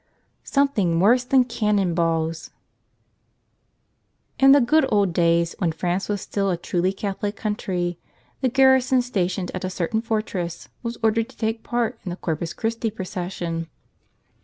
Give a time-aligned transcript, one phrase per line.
[0.45, 2.49] §>omet{H'ng iKBorse ©ban Cannon TSaltel
[4.39, 7.99] IN THE good old days when France was still a truly Catholic country,
[8.39, 12.51] the garrison stationed at a certain fortress was ordered to take part in the Corpus
[12.53, 13.67] Christi procession.